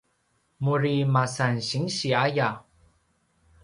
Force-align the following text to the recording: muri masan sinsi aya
muri 0.65 0.95
masan 1.13 1.55
sinsi 1.69 2.07
aya 2.25 2.49